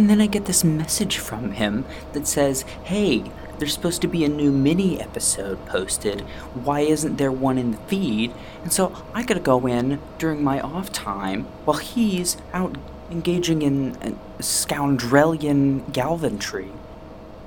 And 0.00 0.08
then 0.08 0.22
I 0.22 0.28
get 0.28 0.46
this 0.46 0.64
message 0.64 1.18
from 1.18 1.52
him 1.52 1.84
that 2.14 2.26
says, 2.26 2.62
Hey, 2.84 3.22
there's 3.58 3.74
supposed 3.74 4.00
to 4.00 4.08
be 4.08 4.24
a 4.24 4.30
new 4.30 4.50
mini 4.50 4.98
episode 4.98 5.66
posted. 5.66 6.22
Why 6.54 6.80
isn't 6.80 7.18
there 7.18 7.30
one 7.30 7.58
in 7.58 7.72
the 7.72 7.76
feed? 7.76 8.32
And 8.62 8.72
so 8.72 8.96
I 9.12 9.22
gotta 9.24 9.40
go 9.40 9.66
in 9.66 10.00
during 10.16 10.42
my 10.42 10.58
off 10.58 10.90
time 10.90 11.42
while 11.66 11.76
he's 11.76 12.38
out 12.54 12.78
engaging 13.10 13.60
in 13.60 13.92
scoundrelian 14.38 15.92
galvantry. 15.92 16.70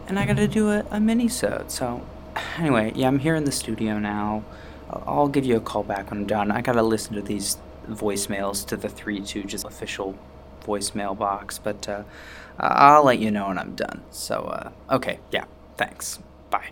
And 0.08 0.20
I 0.20 0.28
gotta 0.28 0.48
do 0.48 0.70
a, 0.70 0.86
a 0.92 1.00
mini-sode. 1.00 1.72
So, 1.72 2.06
anyway, 2.60 2.92
yeah, 2.94 3.08
I'm 3.08 3.18
here 3.18 3.34
in 3.34 3.46
the 3.46 3.52
studio 3.52 3.98
now. 3.98 4.44
I'll- 4.92 5.04
I'll 5.08 5.28
give 5.28 5.44
you 5.44 5.58
a 5.58 5.60
call 5.60 5.82
back 5.82 6.12
when 6.12 6.20
I'm 6.20 6.28
done. 6.28 6.52
I 6.52 6.62
gotta 6.62 6.84
listen 6.84 7.16
to 7.16 7.22
these 7.24 7.58
voicemails 7.90 8.64
to 8.68 8.78
the 8.78 8.90
3-2 8.90 9.44
just 9.48 9.66
official 9.66 10.16
voicemail 10.66 11.18
box, 11.18 11.60
but 11.60 11.88
uh, 11.88 12.04
I'll 12.60 13.06
let 13.06 13.20
you 13.20 13.32
know 13.32 13.48
when 13.48 13.58
I'm 13.58 13.76
done. 13.76 14.04
So, 14.12 14.42
uh, 14.42 14.72
okay, 14.96 15.20
yeah, 15.32 15.46
thanks. 15.78 16.20
Bye. 16.50 16.72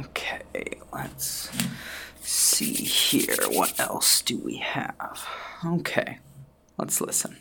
Okay, 0.00 0.42
let's 0.92 1.50
see 2.20 2.72
here. 2.72 3.36
What 3.50 3.78
else 3.78 4.22
do 4.22 4.38
we 4.38 4.56
have? 4.56 5.26
Okay, 5.64 6.18
let's 6.76 7.00
listen. 7.00 7.36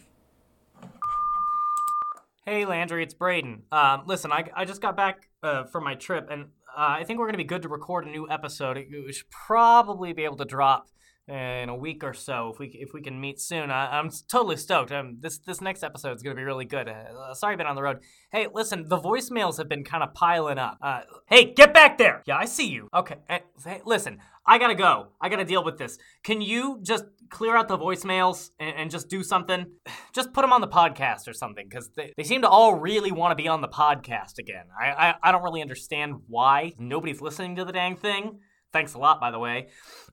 Hey 2.46 2.64
Landry, 2.64 3.04
it's 3.04 3.14
Braden. 3.14 3.64
Um, 3.74 4.04
listen, 4.06 4.32
I, 4.32 4.50
I 4.56 4.64
just 4.64 4.82
got 4.82 4.96
back 4.96 5.28
uh, 5.44 5.66
from 5.66 5.84
my 5.84 5.96
trip, 5.96 6.30
and 6.32 6.44
uh, 6.78 6.96
I 7.00 7.04
think 7.04 7.20
we're 7.20 7.26
gonna 7.26 7.38
be 7.38 7.44
good 7.44 7.64
to 7.64 7.68
record 7.70 8.08
a 8.08 8.10
new 8.10 8.30
episode. 8.30 8.78
We 8.78 9.12
should 9.12 9.30
probably 9.30 10.14
be 10.14 10.24
able 10.24 10.38
to 10.38 10.46
drop 10.46 10.88
in 11.28 11.68
a 11.68 11.76
week 11.76 12.04
or 12.04 12.14
so 12.14 12.52
if 12.54 12.60
we 12.60 12.68
if 12.68 12.94
we 12.94 13.02
can 13.02 13.20
meet 13.20 13.40
soon. 13.42 13.70
I, 13.70 14.00
I'm 14.00 14.10
totally 14.30 14.56
stoked. 14.56 14.92
Um, 14.92 15.18
this 15.20 15.40
this 15.40 15.60
next 15.60 15.84
episode 15.84 16.16
is 16.16 16.24
gonna 16.24 16.36
be 16.36 16.44
really 16.44 16.66
good. 16.66 16.88
Uh, 16.88 17.34
sorry, 17.34 17.54
I've 17.54 17.58
been 17.58 17.68
on 17.68 17.76
the 17.76 17.82
road. 17.82 18.00
Hey, 18.32 18.48
listen, 18.54 18.88
the 18.88 18.98
voicemails 18.98 19.58
have 19.58 19.68
been 19.68 19.84
kind 19.84 20.04
of 20.04 20.14
piling 20.14 20.58
up. 20.58 20.78
Uh, 20.82 21.02
hey, 21.28 21.54
get 21.54 21.74
back 21.74 21.98
there! 21.98 22.24
Yeah, 22.26 22.38
I 22.38 22.46
see 22.46 22.68
you. 22.68 22.88
Okay, 22.94 23.18
eh, 23.30 23.40
hey, 23.64 23.82
listen, 23.86 24.20
I 24.46 24.58
gotta 24.58 24.76
go. 24.76 25.10
I 25.20 25.28
gotta 25.28 25.46
deal 25.46 25.64
with 25.64 25.78
this. 25.78 25.98
Can 26.24 26.42
you 26.42 26.80
just 26.82 27.04
clear 27.30 27.58
out 27.58 27.68
the 27.68 27.78
voicemails 27.78 28.52
and, 28.60 28.76
and 28.78 28.92
just 28.92 29.10
do 29.10 29.22
something? 29.22 29.66
Just 30.14 30.34
put 30.34 30.42
them 30.42 30.52
on 30.52 30.62
the 30.62 30.68
podcast 30.68 31.28
or 31.28 31.34
something, 31.34 31.68
because 31.70 31.92
they, 31.96 32.12
they 32.18 32.24
seem 32.24 32.42
to 32.42 32.50
all 32.50 32.74
really 32.74 33.12
want 33.12 33.38
to 33.38 33.42
be 33.42 33.48
on 33.48 33.62
the 33.62 33.68
podcast 33.68 34.40
again. 34.40 34.66
I, 34.80 35.10
I 35.10 35.16
I 35.22 35.32
don't 35.32 35.44
really 35.44 35.62
understand 35.62 36.16
why 36.28 36.74
nobody's 36.80 37.22
listening 37.22 37.58
to 37.58 37.66
the 37.66 37.72
dang 37.72 37.98
thing. 37.98 38.40
Thanks 38.78 38.94
a 38.94 39.00
lot, 39.00 39.20
by 39.20 39.32
the 39.32 39.40
way. 39.40 39.70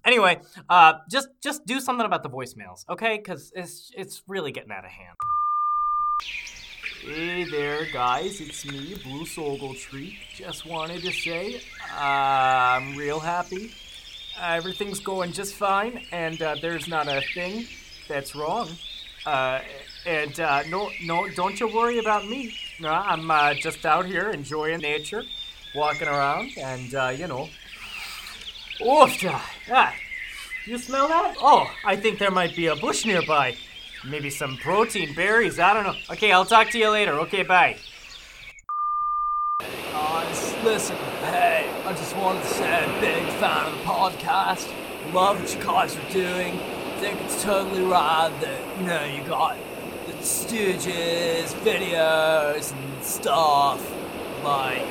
Anyway, 0.06 0.40
uh, 0.70 0.94
just 1.10 1.28
just 1.42 1.66
do 1.66 1.80
something 1.80 2.06
about 2.06 2.22
the 2.22 2.30
voicemails, 2.30 2.88
okay? 2.88 3.18
Because 3.18 3.52
it's 3.54 3.92
it's 3.94 4.22
really 4.26 4.52
getting 4.52 4.72
out 4.72 4.86
of 4.86 4.90
hand. 4.90 5.16
Hey 7.02 7.44
there, 7.44 7.84
guys. 7.92 8.40
It's 8.40 8.64
me, 8.64 8.94
Blue 9.04 9.26
Tree. 9.74 10.16
Just 10.34 10.64
wanted 10.64 11.02
to 11.02 11.12
say 11.12 11.60
uh, 11.92 12.74
I'm 12.74 12.96
real 12.96 13.20
happy. 13.20 13.72
Everything's 14.40 15.00
going 15.00 15.32
just 15.32 15.56
fine, 15.56 16.00
and 16.10 16.40
uh, 16.40 16.56
there's 16.62 16.88
not 16.88 17.06
a 17.06 17.20
thing 17.34 17.66
that's 18.08 18.34
wrong. 18.34 18.70
Uh, 19.26 19.60
and 20.06 20.40
uh, 20.40 20.62
no, 20.70 20.88
no, 21.02 21.28
don't 21.36 21.60
you 21.60 21.68
worry 21.68 21.98
about 21.98 22.26
me. 22.26 22.54
No, 22.80 22.88
I'm 22.88 23.30
uh, 23.30 23.52
just 23.52 23.84
out 23.84 24.06
here 24.06 24.30
enjoying 24.30 24.80
nature, 24.80 25.22
walking 25.74 26.08
around, 26.08 26.52
and 26.56 26.94
uh, 26.94 27.12
you 27.14 27.26
know. 27.26 27.50
Oof! 28.80 29.24
Ah, 29.70 29.94
you 30.66 30.78
smell 30.78 31.08
that? 31.08 31.36
Oh, 31.40 31.70
I 31.84 31.96
think 31.96 32.18
there 32.18 32.30
might 32.30 32.56
be 32.56 32.66
a 32.66 32.76
bush 32.76 33.04
nearby. 33.04 33.56
Maybe 34.06 34.30
some 34.30 34.56
protein 34.58 35.14
berries. 35.14 35.58
I 35.58 35.72
don't 35.74 35.84
know. 35.84 35.94
Okay, 36.10 36.32
I'll 36.32 36.44
talk 36.44 36.70
to 36.70 36.78
you 36.78 36.90
later. 36.90 37.12
Okay, 37.20 37.42
bye. 37.42 37.76
Just 40.28 40.64
listen, 40.64 40.96
hey, 41.22 41.70
I 41.84 41.92
just 41.92 42.16
wanted 42.16 42.42
to 42.42 42.48
say 42.48 42.72
I'm 42.74 42.90
a 42.90 43.00
big 43.00 43.24
fan 43.34 43.66
of 43.66 43.78
the 43.78 43.84
podcast. 43.84 44.68
Love 45.12 45.38
what 45.40 45.54
you 45.54 45.62
guys 45.62 45.96
are 45.96 46.10
doing. 46.10 46.58
Think 46.98 47.20
it's 47.20 47.42
totally 47.42 47.84
right 47.84 48.32
that, 48.40 48.80
you 48.80 48.86
know, 48.86 49.04
you 49.04 49.22
got 49.28 49.56
the 50.06 50.12
Stooges, 50.14 51.54
videos, 51.62 52.72
and 52.72 53.04
stuff. 53.04 53.80
Like, 54.42 54.84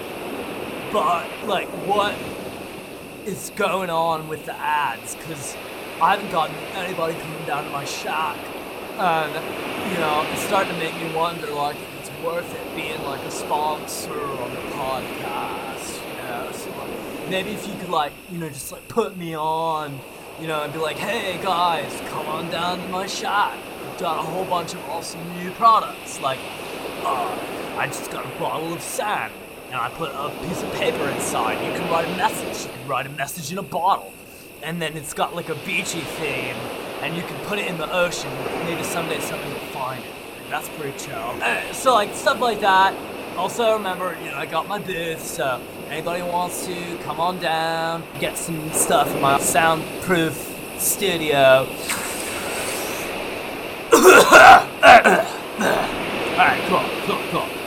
but, 0.94 1.28
like, 1.46 1.68
what 1.88 2.16
is 3.26 3.52
going 3.56 3.90
on 3.90 4.28
with 4.28 4.46
the 4.46 4.56
ads? 4.56 5.16
Because 5.16 5.56
I 6.02 6.16
haven't 6.16 6.32
gotten 6.32 6.56
anybody 6.76 7.14
coming 7.14 7.46
down 7.46 7.64
to 7.64 7.70
my 7.70 7.86
shack. 7.86 8.38
And, 8.98 9.34
you 9.92 10.00
know, 10.00 10.26
it's 10.32 10.42
starting 10.44 10.74
to 10.74 10.80
make 10.80 10.96
me 10.96 11.14
wonder, 11.16 11.48
like, 11.52 11.76
if 11.76 12.00
it's 12.00 12.12
worth 12.24 12.54
it 12.54 12.76
being, 12.76 13.02
like, 13.04 13.22
a 13.22 13.32
sponsor 13.32 14.12
on 14.14 14.52
the 14.52 14.62
podcast, 14.72 16.00
you 16.08 16.24
know? 16.24 16.52
So, 16.52 17.30
maybe 17.30 17.52
if 17.52 17.68
you 17.68 17.74
could, 17.76 17.90
like, 17.90 18.12
you 18.32 18.38
know, 18.38 18.50
just, 18.50 18.72
like, 18.72 18.88
put 18.88 19.18
me 19.18 19.36
on, 19.36 20.00
you 20.40 20.48
know, 20.48 20.62
and 20.62 20.72
be 20.72 20.80
like, 20.80 20.98
hey, 20.98 21.42
guys, 21.42 22.02
come 22.10 22.28
on 22.28 22.52
down 22.52 22.80
to 22.80 22.88
my 22.90 23.08
shack. 23.08 23.58
I've 23.90 24.00
got 24.00 24.20
a 24.20 24.22
whole 24.22 24.46
bunch 24.46 24.74
of 24.74 24.90
awesome 24.90 25.22
new 25.40 25.50
products. 25.52 26.20
Like, 26.22 26.40
uh, 27.04 27.40
I 27.78 27.88
just 27.88 28.12
got 28.12 28.26
a 28.26 28.40
bottle 28.40 28.74
of 28.74 28.82
sand, 28.82 29.34
and 29.74 29.82
I 29.82 29.90
put 29.90 30.12
a 30.12 30.30
piece 30.48 30.62
of 30.62 30.72
paper 30.74 31.10
inside. 31.10 31.56
You 31.66 31.74
can 31.74 31.90
write 31.90 32.06
a 32.06 32.16
message. 32.16 32.68
You 32.68 32.78
can 32.78 32.88
write 32.88 33.08
a 33.08 33.10
message 33.10 33.52
in 33.52 33.58
a 33.58 33.64
bottle. 33.64 34.14
And 34.62 34.80
then 34.80 34.96
it's 34.96 35.16
got 35.16 35.36
like 35.36 35.50
a 35.50 35.56
beachy 35.66 36.02
theme, 36.02 36.56
and 37.02 37.18
you 37.18 37.24
can 37.24 37.36
put 37.48 37.58
it 37.58 37.66
in 37.66 37.80
the 37.80 37.92
ocean. 37.92 38.32
Maybe 38.66 38.84
someday 38.84 39.20
somebody 39.20 39.52
will 39.52 39.60
find 39.72 40.04
it. 40.04 40.12
And 40.44 40.52
that's 40.54 40.70
pretty 40.70 40.96
chill. 41.00 41.16
Uh, 41.42 41.74
so 41.74 41.96
like 41.96 42.14
stuff 42.14 42.40
like 42.40 42.60
that. 42.60 42.94
Also 43.36 43.74
remember, 43.74 44.16
you 44.24 44.30
know, 44.30 44.38
I 44.38 44.46
got 44.46 44.68
my 44.68 44.78
booth, 44.78 45.26
so 45.26 45.60
anybody 45.90 46.22
wants 46.22 46.68
to 46.68 46.98
come 46.98 47.20
on 47.20 47.40
down, 47.40 48.04
get 48.20 48.38
some 48.38 48.72
stuff 48.74 49.08
in 49.16 49.22
my 49.22 49.40
soundproof 49.40 50.36
studio. 50.78 51.68
Alright, 56.36 56.62
cool, 56.70 56.84
cool, 57.08 57.22
cool. 57.32 57.63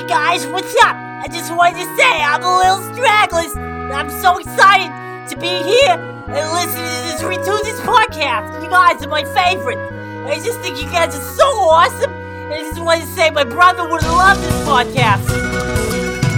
Hey 0.00 0.08
guys, 0.08 0.46
what's 0.46 0.72
up? 0.80 0.96
I 0.96 1.28
just 1.28 1.54
wanted 1.54 1.84
to 1.84 1.88
say 1.92 2.24
I'm 2.24 2.40
a 2.40 2.56
little 2.56 2.80
stragglers. 2.96 3.52
I'm 3.92 4.08
so 4.08 4.38
excited 4.38 4.88
to 5.28 5.36
be 5.36 5.60
here 5.60 5.92
and 5.92 6.44
listen 6.56 6.80
to 6.80 6.96
this 7.04 7.20
Retunes 7.20 7.76
podcast. 7.84 8.64
You 8.64 8.70
guys 8.70 9.04
are 9.04 9.12
my 9.12 9.24
favorite. 9.28 9.76
I 10.24 10.40
just 10.40 10.58
think 10.60 10.80
you 10.80 10.88
guys 10.88 11.14
are 11.14 11.28
so 11.36 11.44
awesome. 11.44 12.10
And 12.14 12.54
I 12.54 12.60
just 12.60 12.80
wanted 12.80 13.04
to 13.04 13.12
say 13.12 13.28
my 13.28 13.44
brother 13.44 13.82
would 13.82 14.00
love 14.00 14.40
this 14.40 14.56
podcast. 14.64 15.20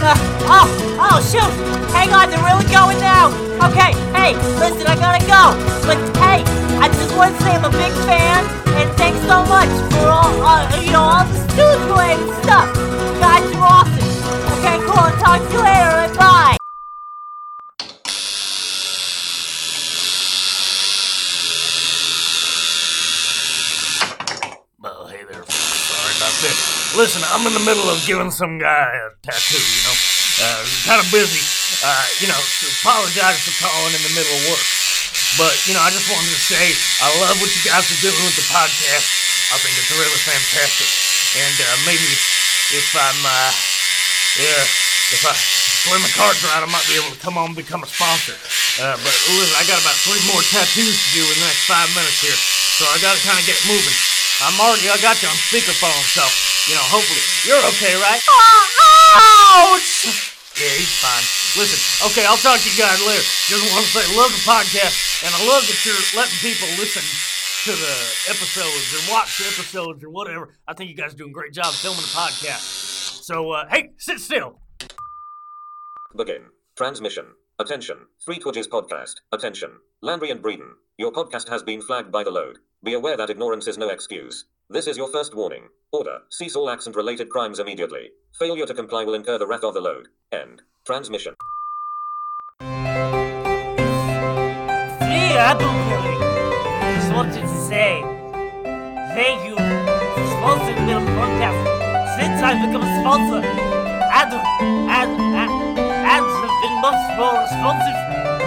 Uh, 0.03 0.19
oh, 0.51 0.67
oh, 0.99 1.23
shoot. 1.23 1.55
Hang 1.95 2.11
on, 2.11 2.31
they're 2.35 2.43
really 2.43 2.67
going 2.67 2.99
now. 2.99 3.31
Okay, 3.71 3.95
hey, 4.11 4.35
listen, 4.59 4.91
I 4.91 4.99
gotta 4.99 5.23
go. 5.23 5.55
But 5.87 6.03
hey, 6.19 6.43
I 6.83 6.89
just 6.89 7.15
want 7.15 7.39
to 7.39 7.43
say 7.45 7.55
I'm 7.55 7.65
a 7.65 7.71
big 7.71 7.93
fan. 8.11 8.43
And 8.75 8.91
thanks 8.99 9.21
so 9.21 9.47
much 9.47 9.71
for 9.95 10.11
all, 10.11 10.43
uh, 10.43 10.83
you 10.83 10.91
know, 10.91 11.03
all 11.03 11.25
the 11.25 11.49
student 11.53 12.42
about 26.33 26.49
this. 26.49 26.97
Listen, 26.97 27.23
I'm 27.33 27.45
in 27.47 27.53
the 27.53 27.65
middle 27.65 27.89
of 27.89 28.01
giving 28.09 28.31
some 28.31 28.59
guy 28.59 28.89
a 28.89 29.13
tattoo, 29.25 29.61
you 29.61 29.83
know. 29.85 29.97
Uh, 30.41 30.63
kind 30.89 31.01
of 31.01 31.09
busy. 31.13 31.41
Uh, 31.85 32.07
you 32.21 32.29
know, 32.29 32.41
apologize 32.81 33.41
for 33.45 33.53
calling 33.61 33.93
in 33.93 34.03
the 34.05 34.13
middle 34.17 34.33
of 34.33 34.43
work. 34.49 34.67
But, 35.37 35.53
you 35.69 35.73
know, 35.77 35.81
I 35.81 35.93
just 35.93 36.09
wanted 36.09 36.33
to 36.33 36.41
say 36.41 36.73
I 37.01 37.09
love 37.21 37.37
what 37.41 37.49
you 37.53 37.63
guys 37.65 37.85
are 37.89 38.01
doing 38.01 38.17
with 38.25 38.37
the 38.37 38.47
podcast. 38.49 39.09
I 39.53 39.61
think 39.61 39.77
it's 39.77 39.93
really 39.93 40.21
fantastic. 40.25 40.89
And 41.37 41.57
uh, 41.57 41.77
maybe 41.89 42.05
if 42.77 42.87
I'm, 42.97 43.21
uh, 43.25 43.53
yeah, 44.41 44.61
if 45.13 45.23
I 45.25 45.33
play 45.89 46.01
my 46.01 46.13
cards 46.17 46.41
right, 46.45 46.65
I 46.65 46.69
might 46.69 46.85
be 46.89 46.97
able 46.97 47.13
to 47.13 47.21
come 47.21 47.37
on 47.37 47.53
and 47.53 47.57
become 47.57 47.85
a 47.85 47.89
sponsor. 47.89 48.37
Uh, 48.81 48.97
but 49.01 49.15
listen, 49.37 49.57
I 49.57 49.65
got 49.69 49.81
about 49.81 49.97
three 50.01 50.21
more 50.29 50.41
tattoos 50.49 50.97
to 50.97 51.09
do 51.13 51.25
in 51.25 51.37
the 51.41 51.45
next 51.49 51.69
five 51.69 51.89
minutes 51.93 52.21
here. 52.21 52.37
So 52.81 52.89
I 52.89 52.97
gotta 53.05 53.21
kind 53.21 53.37
of 53.37 53.45
get 53.45 53.61
moving. 53.69 54.12
I'm 54.43 54.59
already, 54.59 54.91
I 54.91 54.99
got 54.99 55.23
you 55.23 55.31
on 55.31 55.39
speakerphone, 55.39 56.03
so, 56.11 56.27
you 56.67 56.75
know, 56.75 56.83
hopefully. 56.91 57.23
You're 57.47 57.63
okay, 57.75 57.95
right? 57.95 58.19
Ouch! 59.15 60.35
Yeah, 60.59 60.75
he's 60.77 60.93
fine. 60.99 61.25
Listen, 61.57 61.79
okay, 62.11 62.27
I'll 62.27 62.37
talk 62.37 62.59
to 62.59 62.67
you 62.69 62.77
guys 62.77 62.99
later. 63.07 63.23
Just 63.23 63.63
want 63.73 63.87
to 63.87 63.93
say, 63.95 64.05
love 64.19 64.35
the 64.35 64.43
podcast, 64.43 65.25
and 65.25 65.31
I 65.33 65.41
love 65.47 65.63
that 65.65 65.79
you're 65.87 65.95
letting 66.19 66.39
people 66.43 66.69
listen 66.75 67.07
to 67.65 67.73
the 67.73 67.95
episodes 68.29 68.91
or 68.93 69.13
watch 69.13 69.39
the 69.39 69.47
episodes 69.47 70.03
or 70.03 70.11
whatever. 70.11 70.51
I 70.67 70.75
think 70.75 70.91
you 70.91 70.97
guys 70.97 71.15
are 71.15 71.17
doing 71.17 71.31
a 71.31 71.33
great 71.33 71.53
job 71.53 71.73
filming 71.73 72.03
the 72.03 72.11
podcast. 72.11 73.23
So, 73.23 73.53
uh, 73.53 73.69
hey, 73.71 73.93
sit 73.99 74.19
still. 74.19 74.59
Begin. 76.17 76.51
Transmission. 76.77 77.27
Attention. 77.63 77.99
Three 78.25 78.41
Twitches 78.41 78.67
podcast. 78.67 79.21
Attention. 79.31 79.71
Landry 80.01 80.33
and 80.33 80.43
Breeden. 80.43 80.73
Your 80.99 81.13
podcast 81.13 81.49
has 81.49 81.63
been 81.63 81.81
flagged 81.81 82.11
by 82.11 82.25
the 82.25 82.31
load. 82.33 82.59
Be 82.83 82.95
aware 82.95 83.17
that 83.17 83.31
ignorance 83.31 83.69
is 83.69 83.79
no 83.79 83.89
excuse. 83.89 84.47
This 84.69 84.89
is 84.89 84.97
your 84.97 85.07
first 85.13 85.33
warning. 85.37 85.69
Order. 85.93 86.19
Cease 86.29 86.57
all 86.57 86.69
accent 86.69 86.97
related 86.97 87.31
crimes 87.31 87.61
immediately. 87.61 88.11
Failure 88.37 88.67
to 88.67 88.75
comply 88.75 89.05
will 89.05 89.15
incur 89.15 89.39
the 89.39 89.47
wrath 89.47 89.63
of 89.63 89.75
the 89.75 89.81
load. 89.81 90.09
End. 90.33 90.63
Transmission. 90.85 91.35
Me, 92.61 92.67
Appleberry. 95.39 96.19
Just 96.97 97.13
wanted 97.13 97.43
to 97.43 97.61
say 97.69 98.03
thank 99.15 99.47
you 99.47 99.55
for 99.55 100.27
sponsoring 100.35 100.85
the 100.89 100.99
podcast. 101.15 102.19
Since 102.19 102.43
I've 102.43 102.67
become 102.67 102.83
a 102.83 103.01
sponsor, 103.01 103.47
ads, 104.11 104.35
much 106.83 107.17
more 107.17 107.39
responsive. 107.39 107.95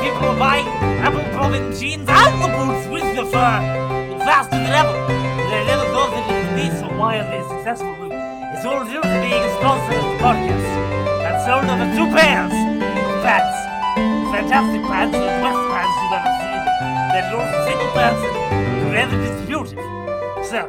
People 0.04 0.28
are 0.28 0.38
buying 0.38 0.68
Apple 1.00 1.24
Bottom 1.32 1.72
jeans 1.72 2.04
and 2.04 2.36
the 2.44 2.52
boots 2.52 2.84
with 2.92 3.08
the 3.16 3.24
fur 3.32 3.56
faster 4.28 4.60
than 4.60 4.76
ever. 4.76 4.92
I 4.92 5.64
never 5.64 5.88
thought 5.96 6.12
that 6.12 6.28
it 6.28 6.36
would 6.44 6.56
be 6.60 6.68
so 6.76 6.92
wildly 7.00 7.40
successful. 7.48 7.96
It's 8.12 8.66
all 8.68 8.84
due 8.84 9.00
to 9.00 9.16
being 9.24 9.40
a 9.40 9.52
sponsor 9.56 9.96
of 9.96 10.04
the 10.04 10.18
podcast. 10.20 10.68
I've 11.24 11.40
sold 11.48 11.64
over 11.64 11.88
two 11.96 12.08
pairs 12.12 12.52
of 12.52 13.24
pants. 13.24 13.56
Fantastic 14.36 14.84
pants, 14.84 15.16
the 15.16 15.32
best 15.40 15.62
pants 15.72 15.96
you've 16.04 16.20
ever 16.20 16.32
seen. 16.44 16.62
They're 17.16 17.32
not 17.32 17.48
a 17.48 17.60
single 17.64 17.92
person 17.96 18.32
could 18.84 18.96
ever 19.00 19.16
distribute 19.16 19.70
it. 19.72 19.84
So, 20.44 20.60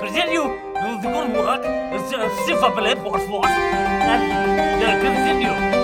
continue 0.00 0.48
with 0.88 1.04
the 1.04 1.10
good 1.12 1.36
work. 1.36 1.60
Lip, 2.80 2.98
what, 3.04 3.28
what? 3.28 3.46
And 3.46 4.82
uh, 4.82 4.88
continue. 5.04 5.79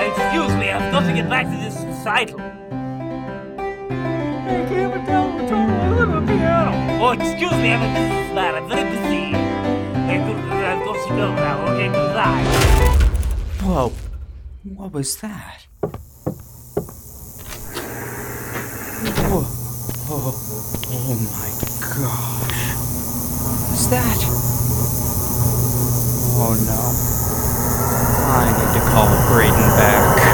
Excuse 0.00 0.54
me, 0.56 0.70
I've 0.70 0.90
got 0.92 1.06
to 1.06 1.12
get 1.12 1.28
back 1.28 1.44
to 1.46 1.56
this 1.56 1.76
recital. 1.84 2.40
I 2.40 2.42
can't 4.68 5.06
tell 5.06 5.30
what's 5.30 5.50
wrong 5.52 5.90
with 5.90 6.26
the 6.26 6.32
piano. 6.32 7.04
Oh, 7.04 7.10
excuse 7.12 7.52
me, 7.52 7.72
I'm 7.72 7.82
a 7.82 7.88
businessman. 7.94 8.54
I'm 8.54 8.68
very 8.68 8.84
busy. 8.90 9.34
I've 10.70 10.84
got, 10.84 10.94
to 10.94 11.08
go 11.10 11.34
now. 11.34 11.66
Okay, 11.72 11.88
goodbye. 11.88 12.44
Whoa. 13.62 13.92
What 14.74 14.92
was 14.92 15.16
that? 15.16 15.66
Whoa. 19.28 19.44
Oh, 20.12 20.32
oh 20.90 21.14
my 21.34 21.50
gosh. 21.80 22.50
What's 23.68 23.86
that? 23.88 24.20
Oh 26.42 26.54
no. 26.66 27.29
I 28.32 28.46
need 28.46 28.78
to 28.78 28.90
call 28.90 29.08
Braden 29.26 29.58
back. 29.74 30.29